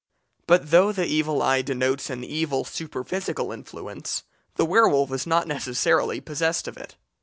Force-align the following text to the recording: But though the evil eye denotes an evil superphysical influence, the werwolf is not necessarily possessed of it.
But 0.47 0.71
though 0.71 0.91
the 0.91 1.05
evil 1.05 1.43
eye 1.43 1.61
denotes 1.61 2.09
an 2.09 2.23
evil 2.23 2.63
superphysical 2.65 3.51
influence, 3.51 4.23
the 4.55 4.65
werwolf 4.65 5.11
is 5.11 5.27
not 5.27 5.47
necessarily 5.47 6.19
possessed 6.19 6.67
of 6.67 6.75
it. 6.75 6.95